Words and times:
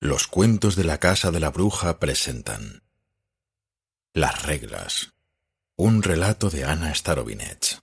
Los 0.00 0.26
cuentos 0.26 0.76
de 0.76 0.84
la 0.84 0.98
casa 0.98 1.30
de 1.30 1.40
la 1.40 1.48
bruja 1.50 1.98
presentan 1.98 2.82
Las 4.12 4.42
reglas. 4.42 5.14
Un 5.74 6.02
relato 6.02 6.50
de 6.50 6.64
Ana 6.64 6.94
Starovinets. 6.94 7.80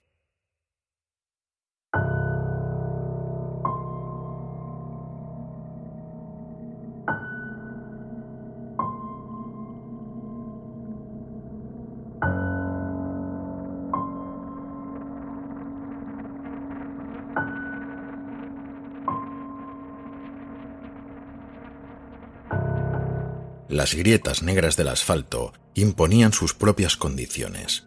Las 23.68 23.94
grietas 23.94 24.42
negras 24.42 24.76
del 24.76 24.88
asfalto 24.88 25.52
imponían 25.74 26.32
sus 26.32 26.54
propias 26.54 26.96
condiciones. 26.96 27.86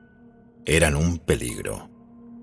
Eran 0.66 0.96
un 0.96 1.20
peligro. 1.20 1.90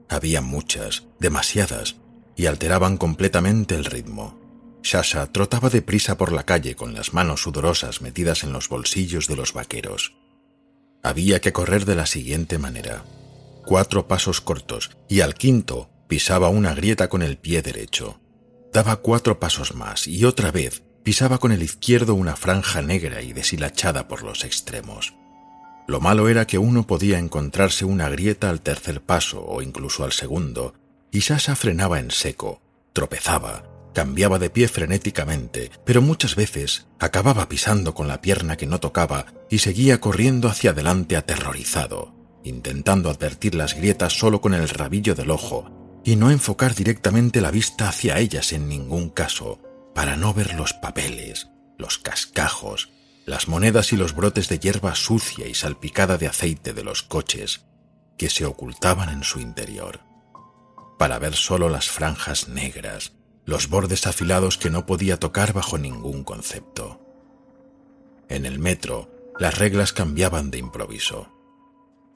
Había 0.09 0.41
muchas, 0.41 1.09
demasiadas, 1.19 1.97
y 2.37 2.47
alteraban 2.47 2.97
completamente 2.97 3.75
el 3.75 3.85
ritmo. 3.85 4.41
Shasha 4.83 5.33
trotaba 5.33 5.71
deprisa 5.71 6.17
por 6.17 6.33
la 6.33 6.45
calle 6.45 6.77
con 6.77 6.95
las 6.95 7.13
manos 7.13 7.43
sudorosas 7.43 8.03
metidas 8.03 8.45
en 8.45 8.53
los 8.53 8.69
bolsillos 8.69 9.27
de 9.27 9.37
los 9.37 9.53
vaqueros. 9.53 10.17
Había 11.03 11.41
que 11.41 11.53
correr 11.53 11.87
de 11.87 11.97
la 11.97 12.07
siguiente 12.07 12.59
manera. 12.59 13.05
Cuatro 13.67 14.07
pasos 14.07 14.41
cortos 14.41 14.91
y 15.09 15.21
al 15.21 15.35
quinto 15.35 15.91
pisaba 16.07 16.51
una 16.51 16.75
grieta 16.75 17.09
con 17.09 17.23
el 17.23 17.39
pie 17.39 17.63
derecho. 17.63 18.21
Daba 18.73 18.97
cuatro 18.97 19.41
pasos 19.41 19.75
más 19.75 20.07
y 20.07 20.25
otra 20.25 20.51
vez 20.51 20.83
pisaba 21.05 21.39
con 21.39 21.53
el 21.53 21.63
izquierdo 21.63 22.15
una 22.15 22.35
franja 22.35 22.83
negra 22.83 23.23
y 23.23 23.33
deshilachada 23.33 24.09
por 24.09 24.23
los 24.23 24.43
extremos. 24.43 25.15
Lo 25.87 26.01
malo 26.01 26.31
era 26.31 26.47
que 26.47 26.57
uno 26.57 26.87
podía 26.87 27.19
encontrarse 27.19 27.85
una 27.85 28.09
grieta 28.09 28.49
al 28.49 28.63
tercer 28.63 29.03
paso 29.03 29.45
o 29.47 29.61
incluso 29.61 30.03
al 30.03 30.13
segundo, 30.13 30.75
y 31.13 31.21
Sasa 31.21 31.55
frenaba 31.57 32.01
en 32.01 32.11
seco, 32.11 32.63
tropezaba, 32.95 33.65
cambiaba 33.93 34.39
de 34.39 34.49
pie 34.49 34.67
frenéticamente, 34.67 35.71
pero 35.85 36.01
muchas 36.01 36.37
veces 36.37 36.87
acababa 36.99 37.51
pisando 37.51 37.95
con 37.95 38.09
la 38.09 38.23
pierna 38.23 38.57
que 38.57 38.67
no 38.67 38.81
tocaba 38.81 39.27
y 39.51 39.59
seguía 39.59 40.01
corriendo 40.01 40.49
hacia 40.49 40.71
adelante 40.71 41.17
aterrorizado, 41.17 42.15
intentando 42.45 43.11
advertir 43.11 43.55
las 43.55 43.75
grietas 43.75 44.19
solo 44.19 44.41
con 44.41 44.55
el 44.55 44.71
rabillo 44.71 45.15
del 45.15 45.31
ojo 45.31 46.01
y 46.03 46.17
no 46.17 46.31
enfocar 46.31 46.75
directamente 46.75 47.43
la 47.43 47.51
vista 47.51 47.89
hacia 47.89 48.19
ellas 48.19 48.53
en 48.53 48.69
ningún 48.69 49.11
caso, 49.11 49.61
para 49.95 50.17
no 50.17 50.35
ver 50.35 50.55
los 50.55 50.73
papeles, 50.73 51.49
los 51.79 51.99
cascajos, 51.99 52.91
las 53.27 53.49
monedas 53.49 53.93
y 53.93 53.97
los 53.97 54.15
brotes 54.15 54.49
de 54.49 54.59
hierba 54.59 54.95
sucia 54.95 55.47
y 55.47 55.55
salpicada 55.55 56.19
de 56.19 56.27
aceite 56.27 56.75
de 56.75 56.85
los 56.85 57.03
coches 57.03 57.65
que 58.19 58.31
se 58.31 58.45
ocultaban 58.45 59.09
en 59.09 59.25
su 59.25 59.41
interior, 59.41 60.01
para 60.99 61.19
ver 61.19 61.35
solo 61.35 61.69
las 61.69 61.89
franjas 61.89 62.49
negras, 62.49 63.13
los 63.45 63.69
bordes 63.69 64.07
afilados 64.07 64.59
que 64.59 64.71
no 64.71 64.87
podía 64.87 65.19
tocar 65.19 65.53
bajo 65.53 65.79
ningún 65.79 66.25
concepto. 66.25 67.01
En 68.29 68.47
el 68.47 68.59
metro, 68.59 69.11
las 69.39 69.59
reglas 69.59 69.93
cambiaban 69.93 70.51
de 70.51 70.59
improviso. 70.59 71.29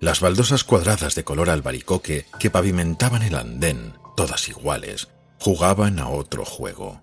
Las 0.00 0.20
baldosas 0.20 0.64
cuadradas 0.64 1.14
de 1.14 1.24
color 1.24 1.50
albaricoque 1.50 2.26
que 2.38 2.50
pavimentaban 2.50 3.22
el 3.22 3.34
andén, 3.34 3.94
todas 4.16 4.48
iguales, 4.48 5.08
jugaban 5.40 5.98
a 5.98 6.08
otro 6.08 6.44
juego. 6.44 7.02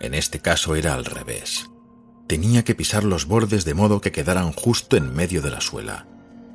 En 0.00 0.14
este 0.14 0.40
caso 0.40 0.76
era 0.76 0.94
al 0.94 1.04
revés. 1.04 1.66
Tenía 2.26 2.64
que 2.64 2.74
pisar 2.74 3.04
los 3.04 3.26
bordes 3.26 3.64
de 3.64 3.74
modo 3.74 4.00
que 4.00 4.12
quedaran 4.12 4.52
justo 4.52 4.96
en 4.96 5.14
medio 5.14 5.42
de 5.42 5.50
la 5.50 5.60
suela. 5.60 6.06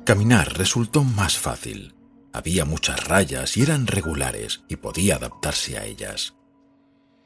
Caminar 0.04 0.58
resultó 0.58 1.02
más 1.02 1.38
fácil. 1.38 1.94
Había 2.32 2.64
muchas 2.64 3.04
rayas 3.04 3.56
y 3.56 3.62
eran 3.62 3.86
regulares 3.86 4.62
y 4.68 4.76
podía 4.76 5.16
adaptarse 5.16 5.78
a 5.78 5.84
ellas. 5.84 6.34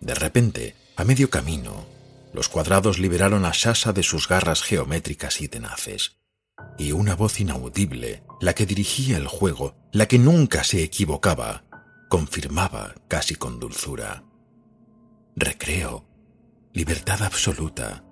De 0.00 0.14
repente, 0.14 0.76
a 0.96 1.04
medio 1.04 1.30
camino, 1.30 1.86
los 2.32 2.48
cuadrados 2.48 2.98
liberaron 2.98 3.44
a 3.44 3.52
Shasa 3.52 3.92
de 3.92 4.02
sus 4.02 4.28
garras 4.28 4.62
geométricas 4.62 5.40
y 5.40 5.48
tenaces. 5.48 6.18
Y 6.78 6.92
una 6.92 7.14
voz 7.14 7.40
inaudible, 7.40 8.22
la 8.40 8.54
que 8.54 8.66
dirigía 8.66 9.16
el 9.16 9.26
juego, 9.26 9.74
la 9.92 10.06
que 10.06 10.18
nunca 10.18 10.64
se 10.64 10.82
equivocaba, 10.82 11.64
confirmaba 12.08 12.94
casi 13.08 13.34
con 13.34 13.58
dulzura 13.58 14.25
recreo, 15.36 16.06
libertad 16.72 17.22
absoluta. 17.22 18.02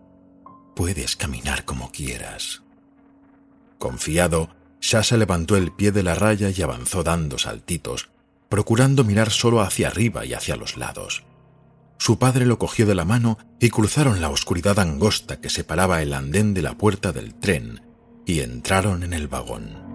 Puedes 0.77 1.17
caminar 1.17 1.65
como 1.65 1.91
quieras. 1.91 2.63
Confiado, 3.79 4.51
Shasa 4.81 5.17
levantó 5.17 5.57
el 5.57 5.73
pie 5.73 5.91
de 5.91 6.03
la 6.03 6.15
raya 6.15 6.51
y 6.51 6.61
avanzó 6.61 7.03
dando 7.03 7.39
saltitos, 7.39 8.11
procurando 8.51 9.05
mirar 9.05 9.31
solo 9.31 9.63
hacia 9.63 9.89
arriba 9.89 10.27
y 10.27 10.35
hacia 10.35 10.57
los 10.57 10.77
lados. 10.77 11.25
Su 11.97 12.19
padre 12.19 12.45
lo 12.45 12.59
cogió 12.59 12.85
de 12.85 12.95
la 12.95 13.07
mano 13.07 13.39
y 13.59 13.71
cruzaron 13.71 14.21
la 14.21 14.29
oscuridad 14.29 14.79
angosta 14.79 15.41
que 15.41 15.49
separaba 15.49 16.03
el 16.03 16.13
andén 16.13 16.53
de 16.53 16.61
la 16.61 16.77
puerta 16.77 17.13
del 17.13 17.35
tren 17.35 17.81
y 18.27 18.41
entraron 18.41 19.03
en 19.03 19.15
el 19.15 19.29
vagón. 19.29 19.94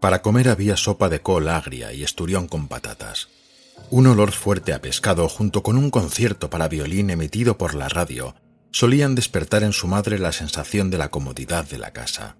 Para 0.00 0.22
comer 0.22 0.48
había 0.48 0.76
sopa 0.78 1.10
de 1.10 1.20
col 1.20 1.48
agria 1.48 1.92
y 1.92 2.02
esturión 2.02 2.48
con 2.48 2.68
patatas. 2.68 3.28
Un 3.90 4.06
olor 4.06 4.32
fuerte 4.32 4.72
a 4.72 4.80
pescado 4.80 5.28
junto 5.28 5.62
con 5.62 5.76
un 5.76 5.90
concierto 5.90 6.48
para 6.48 6.68
violín 6.68 7.10
emitido 7.10 7.58
por 7.58 7.74
la 7.74 7.88
radio 7.88 8.34
solían 8.72 9.14
despertar 9.14 9.62
en 9.62 9.72
su 9.72 9.88
madre 9.88 10.18
la 10.18 10.32
sensación 10.32 10.90
de 10.90 10.98
la 10.98 11.10
comodidad 11.10 11.68
de 11.68 11.78
la 11.78 11.92
casa. 11.92 12.36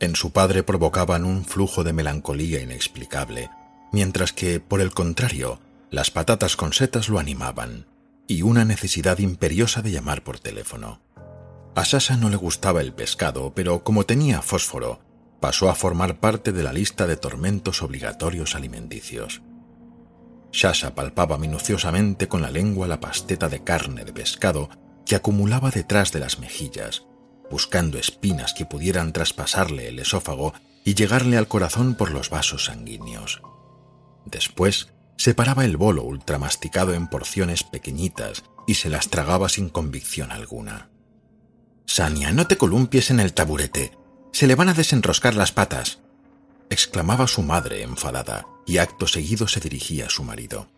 En 0.00 0.16
su 0.16 0.32
padre 0.32 0.62
provocaban 0.62 1.24
un 1.24 1.44
flujo 1.44 1.84
de 1.84 1.92
melancolía 1.92 2.60
inexplicable, 2.60 3.50
mientras 3.92 4.32
que, 4.32 4.58
por 4.58 4.80
el 4.80 4.92
contrario, 4.92 5.60
las 5.90 6.10
patatas 6.10 6.56
con 6.56 6.72
setas 6.72 7.08
lo 7.08 7.18
animaban, 7.18 7.86
y 8.26 8.42
una 8.42 8.64
necesidad 8.64 9.18
imperiosa 9.18 9.82
de 9.82 9.92
llamar 9.92 10.24
por 10.24 10.40
teléfono. 10.40 11.00
A 11.74 11.84
Sasa 11.84 12.16
no 12.16 12.30
le 12.30 12.36
gustaba 12.36 12.80
el 12.80 12.92
pescado, 12.92 13.52
pero 13.54 13.84
como 13.84 14.04
tenía 14.04 14.42
fósforo, 14.42 15.00
pasó 15.42 15.68
a 15.68 15.74
formar 15.74 16.20
parte 16.20 16.52
de 16.52 16.62
la 16.62 16.72
lista 16.72 17.08
de 17.08 17.16
tormentos 17.16 17.82
obligatorios 17.82 18.54
alimenticios. 18.54 19.42
Shasha 20.52 20.94
palpaba 20.94 21.36
minuciosamente 21.36 22.28
con 22.28 22.42
la 22.42 22.50
lengua 22.52 22.86
la 22.86 23.00
pasteta 23.00 23.48
de 23.48 23.64
carne 23.64 24.04
de 24.04 24.12
pescado 24.12 24.70
que 25.04 25.16
acumulaba 25.16 25.70
detrás 25.70 26.12
de 26.12 26.20
las 26.20 26.38
mejillas, 26.38 27.06
buscando 27.50 27.98
espinas 27.98 28.54
que 28.54 28.66
pudieran 28.66 29.12
traspasarle 29.12 29.88
el 29.88 29.98
esófago 29.98 30.54
y 30.84 30.94
llegarle 30.94 31.36
al 31.36 31.48
corazón 31.48 31.96
por 31.96 32.12
los 32.12 32.30
vasos 32.30 32.66
sanguíneos. 32.66 33.42
Después 34.24 34.92
separaba 35.16 35.64
el 35.64 35.76
bolo 35.76 36.04
ultramasticado 36.04 36.94
en 36.94 37.08
porciones 37.08 37.64
pequeñitas 37.64 38.44
y 38.68 38.74
se 38.74 38.88
las 38.88 39.08
tragaba 39.08 39.48
sin 39.48 39.70
convicción 39.70 40.30
alguna. 40.30 40.90
Sania, 41.84 42.30
no 42.30 42.46
te 42.46 42.56
columpies 42.56 43.10
en 43.10 43.18
el 43.18 43.32
taburete. 43.34 44.01
Se 44.32 44.46
le 44.46 44.54
van 44.54 44.68
a 44.70 44.74
desenroscar 44.74 45.34
las 45.34 45.52
patas, 45.52 45.98
exclamaba 46.70 47.26
su 47.26 47.42
madre 47.42 47.82
enfadada, 47.82 48.46
y 48.66 48.78
acto 48.78 49.06
seguido 49.06 49.46
se 49.46 49.60
dirigía 49.60 50.06
a 50.06 50.10
su 50.10 50.24
marido. 50.24 50.68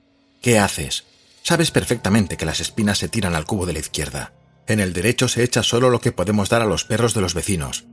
¿Qué 0.42 0.58
haces? 0.58 1.04
Sabes 1.42 1.70
perfectamente 1.70 2.36
que 2.36 2.46
las 2.46 2.60
espinas 2.60 2.98
se 2.98 3.08
tiran 3.08 3.34
al 3.34 3.44
cubo 3.46 3.64
de 3.64 3.74
la 3.74 3.78
izquierda. 3.78 4.32
En 4.66 4.80
el 4.80 4.92
derecho 4.92 5.28
se 5.28 5.44
echa 5.44 5.62
solo 5.62 5.90
lo 5.90 6.00
que 6.00 6.12
podemos 6.12 6.48
dar 6.48 6.62
a 6.62 6.66
los 6.66 6.84
perros 6.84 7.14
de 7.14 7.20
los 7.20 7.34
vecinos. 7.34 7.84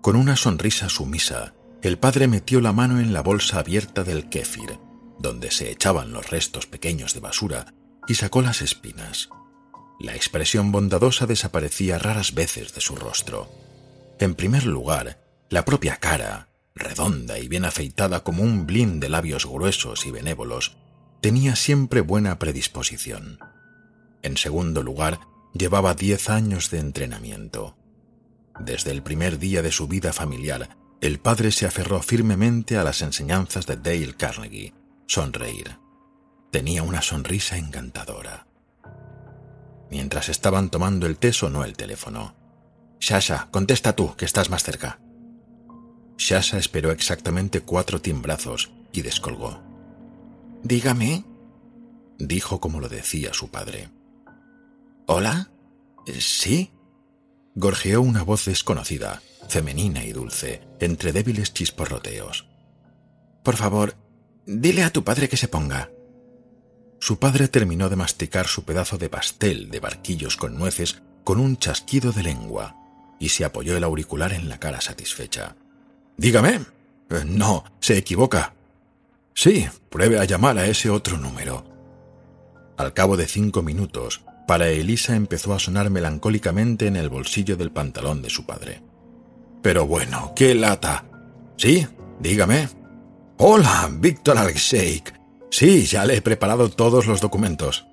Con 0.00 0.16
una 0.16 0.36
sonrisa 0.36 0.88
sumisa, 0.88 1.54
el 1.82 1.98
padre 1.98 2.28
metió 2.28 2.60
la 2.60 2.72
mano 2.72 3.00
en 3.00 3.12
la 3.12 3.22
bolsa 3.22 3.58
abierta 3.58 4.04
del 4.04 4.28
kéfir, 4.28 4.78
donde 5.18 5.50
se 5.50 5.70
echaban 5.70 6.12
los 6.12 6.30
restos 6.30 6.66
pequeños 6.66 7.14
de 7.14 7.20
basura, 7.20 7.74
y 8.06 8.14
sacó 8.14 8.42
las 8.42 8.62
espinas. 8.62 9.28
La 9.98 10.14
expresión 10.14 10.72
bondadosa 10.72 11.26
desaparecía 11.26 11.98
raras 11.98 12.34
veces 12.34 12.74
de 12.74 12.80
su 12.80 12.96
rostro. 12.96 13.48
En 14.18 14.34
primer 14.34 14.64
lugar, 14.64 15.20
la 15.50 15.64
propia 15.64 15.96
cara, 15.96 16.48
redonda 16.74 17.38
y 17.38 17.48
bien 17.48 17.64
afeitada 17.64 18.24
como 18.24 18.42
un 18.42 18.66
blin 18.66 19.00
de 19.00 19.08
labios 19.08 19.46
gruesos 19.46 20.06
y 20.06 20.10
benévolos, 20.10 20.76
tenía 21.20 21.56
siempre 21.56 22.00
buena 22.00 22.38
predisposición. 22.38 23.38
En 24.22 24.36
segundo 24.36 24.82
lugar, 24.82 25.20
llevaba 25.52 25.94
diez 25.94 26.30
años 26.30 26.70
de 26.70 26.78
entrenamiento. 26.78 27.76
Desde 28.60 28.90
el 28.90 29.02
primer 29.02 29.38
día 29.38 29.62
de 29.62 29.72
su 29.72 29.88
vida 29.88 30.12
familiar, 30.12 30.76
el 31.00 31.18
padre 31.18 31.50
se 31.50 31.66
aferró 31.66 32.00
firmemente 32.00 32.76
a 32.76 32.84
las 32.84 33.02
enseñanzas 33.02 33.66
de 33.66 33.76
Dale 33.76 34.14
Carnegie, 34.14 34.72
sonreír. 35.06 35.78
Tenía 36.50 36.82
una 36.82 37.02
sonrisa 37.02 37.56
encantadora. 37.56 38.46
Mientras 39.90 40.28
estaban 40.28 40.70
tomando 40.70 41.06
el 41.06 41.18
té 41.18 41.32
sonó 41.32 41.64
el 41.64 41.76
teléfono. 41.76 42.34
Shasha, 43.02 43.48
contesta 43.50 43.96
tú, 43.96 44.14
que 44.14 44.24
estás 44.24 44.48
más 44.48 44.62
cerca. 44.62 45.00
Shasha 46.18 46.56
esperó 46.56 46.92
exactamente 46.92 47.60
cuatro 47.60 48.00
timbrazos 48.00 48.70
y 48.92 49.02
descolgó. 49.02 49.60
Dígame, 50.62 51.24
dijo 52.20 52.60
como 52.60 52.78
lo 52.78 52.88
decía 52.88 53.34
su 53.34 53.50
padre. 53.50 53.90
¿Hola? 55.06 55.50
¿Sí? 56.20 56.70
gorjeó 57.56 58.00
una 58.00 58.22
voz 58.22 58.44
desconocida, 58.44 59.20
femenina 59.48 60.04
y 60.04 60.12
dulce, 60.12 60.62
entre 60.78 61.10
débiles 61.10 61.52
chisporroteos. 61.52 62.46
Por 63.42 63.56
favor, 63.56 63.96
dile 64.46 64.84
a 64.84 64.92
tu 64.92 65.02
padre 65.02 65.28
que 65.28 65.36
se 65.36 65.48
ponga. 65.48 65.90
Su 67.00 67.18
padre 67.18 67.48
terminó 67.48 67.88
de 67.88 67.96
masticar 67.96 68.46
su 68.46 68.64
pedazo 68.64 68.96
de 68.96 69.08
pastel 69.08 69.72
de 69.72 69.80
barquillos 69.80 70.36
con 70.36 70.56
nueces 70.56 71.02
con 71.24 71.40
un 71.40 71.56
chasquido 71.56 72.12
de 72.12 72.22
lengua 72.22 72.76
y 73.22 73.28
se 73.28 73.44
apoyó 73.44 73.76
el 73.76 73.84
auricular 73.84 74.32
en 74.32 74.48
la 74.48 74.58
cara 74.58 74.80
satisfecha. 74.80 75.54
Dígame. 76.16 76.60
Eh, 77.08 77.24
no, 77.24 77.62
se 77.78 77.96
equivoca. 77.96 78.52
Sí, 79.32 79.64
pruebe 79.90 80.18
a 80.18 80.24
llamar 80.24 80.58
a 80.58 80.66
ese 80.66 80.90
otro 80.90 81.18
número. 81.18 81.64
Al 82.76 82.92
cabo 82.92 83.16
de 83.16 83.28
cinco 83.28 83.62
minutos, 83.62 84.22
para 84.48 84.70
Elisa 84.70 85.14
empezó 85.14 85.54
a 85.54 85.60
sonar 85.60 85.88
melancólicamente 85.88 86.88
en 86.88 86.96
el 86.96 87.10
bolsillo 87.10 87.56
del 87.56 87.70
pantalón 87.70 88.22
de 88.22 88.30
su 88.30 88.44
padre. 88.44 88.82
Pero 89.62 89.86
bueno, 89.86 90.32
qué 90.34 90.56
lata. 90.56 91.04
Sí, 91.56 91.86
dígame. 92.18 92.70
Hola, 93.38 93.88
Víctor 94.00 94.36
Alexeik. 94.36 95.14
Sí, 95.48 95.86
ya 95.86 96.04
le 96.06 96.16
he 96.16 96.22
preparado 96.22 96.70
todos 96.70 97.06
los 97.06 97.20
documentos. 97.20 97.86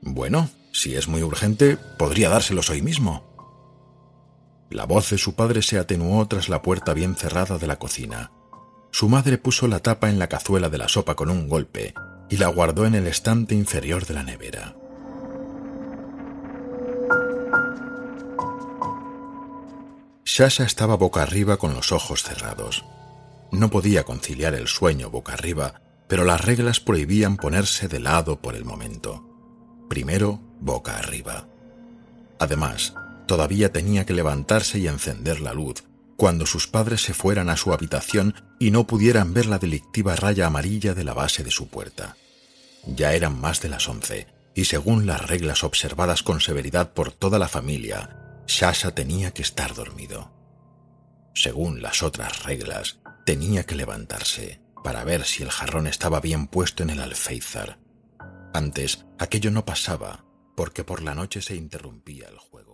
Bueno, 0.00 0.50
si 0.72 0.96
es 0.96 1.06
muy 1.06 1.22
urgente, 1.22 1.76
podría 1.76 2.30
dárselos 2.30 2.68
hoy 2.68 2.82
mismo. 2.82 3.33
La 4.74 4.86
voz 4.86 5.10
de 5.10 5.18
su 5.18 5.36
padre 5.36 5.62
se 5.62 5.78
atenuó 5.78 6.26
tras 6.26 6.48
la 6.48 6.60
puerta 6.60 6.94
bien 6.94 7.14
cerrada 7.14 7.58
de 7.58 7.68
la 7.68 7.76
cocina. 7.76 8.32
Su 8.90 9.08
madre 9.08 9.38
puso 9.38 9.68
la 9.68 9.78
tapa 9.78 10.10
en 10.10 10.18
la 10.18 10.26
cazuela 10.26 10.68
de 10.68 10.78
la 10.78 10.88
sopa 10.88 11.14
con 11.14 11.30
un 11.30 11.48
golpe 11.48 11.94
y 12.28 12.38
la 12.38 12.48
guardó 12.48 12.84
en 12.84 12.96
el 12.96 13.06
estante 13.06 13.54
inferior 13.54 14.04
de 14.04 14.14
la 14.14 14.24
nevera. 14.24 14.74
Shasha 20.24 20.64
estaba 20.64 20.96
boca 20.96 21.22
arriba 21.22 21.56
con 21.56 21.72
los 21.72 21.92
ojos 21.92 22.24
cerrados. 22.24 22.84
No 23.52 23.70
podía 23.70 24.02
conciliar 24.02 24.54
el 24.54 24.66
sueño 24.66 25.08
boca 25.08 25.34
arriba, 25.34 25.82
pero 26.08 26.24
las 26.24 26.44
reglas 26.44 26.80
prohibían 26.80 27.36
ponerse 27.36 27.86
de 27.86 28.00
lado 28.00 28.40
por 28.40 28.56
el 28.56 28.64
momento. 28.64 29.24
Primero, 29.88 30.40
boca 30.58 30.98
arriba. 30.98 31.46
Además, 32.40 32.94
todavía 33.26 33.72
tenía 33.72 34.06
que 34.06 34.14
levantarse 34.14 34.78
y 34.78 34.86
encender 34.86 35.40
la 35.40 35.52
luz 35.52 35.84
cuando 36.16 36.46
sus 36.46 36.68
padres 36.68 37.02
se 37.02 37.14
fueran 37.14 37.48
a 37.48 37.56
su 37.56 37.72
habitación 37.72 38.34
y 38.58 38.70
no 38.70 38.86
pudieran 38.86 39.34
ver 39.34 39.46
la 39.46 39.58
delictiva 39.58 40.16
raya 40.16 40.46
amarilla 40.46 40.94
de 40.94 41.04
la 41.04 41.14
base 41.14 41.42
de 41.42 41.50
su 41.50 41.68
puerta. 41.68 42.16
Ya 42.86 43.14
eran 43.14 43.40
más 43.40 43.60
de 43.60 43.68
las 43.68 43.88
once, 43.88 44.26
y 44.54 44.66
según 44.66 45.06
las 45.06 45.26
reglas 45.26 45.64
observadas 45.64 46.22
con 46.22 46.40
severidad 46.40 46.92
por 46.92 47.12
toda 47.12 47.38
la 47.38 47.48
familia, 47.48 48.42
Shasha 48.46 48.94
tenía 48.94 49.32
que 49.32 49.42
estar 49.42 49.74
dormido. 49.74 50.32
Según 51.34 51.82
las 51.82 52.02
otras 52.02 52.44
reglas, 52.44 53.00
tenía 53.26 53.64
que 53.64 53.74
levantarse 53.74 54.60
para 54.84 55.02
ver 55.02 55.24
si 55.24 55.42
el 55.42 55.50
jarrón 55.50 55.86
estaba 55.86 56.20
bien 56.20 56.46
puesto 56.46 56.82
en 56.82 56.90
el 56.90 57.00
alféizar. 57.00 57.78
Antes, 58.52 59.04
aquello 59.18 59.50
no 59.50 59.64
pasaba, 59.64 60.24
porque 60.54 60.84
por 60.84 61.02
la 61.02 61.14
noche 61.14 61.42
se 61.42 61.56
interrumpía 61.56 62.28
el 62.28 62.38
juego. 62.38 62.73